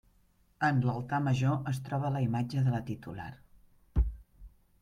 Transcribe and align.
En 0.67 0.79
l'altar 0.85 1.19
major 1.25 1.69
es 1.73 1.81
troba 1.89 2.11
la 2.17 2.23
imatge 2.29 2.65
de 2.69 2.75
la 2.77 2.83
titular. 2.91 3.31